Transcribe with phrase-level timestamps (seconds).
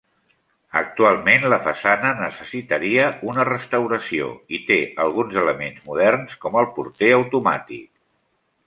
[0.79, 7.89] Actualment la façana necessitaria una restauració i té alguns elements moderns com el porter automàtic.